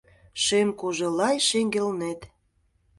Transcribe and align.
Шем 0.43 0.69
кожы-лай 0.79 1.37
шеҥгелнет 1.47 2.21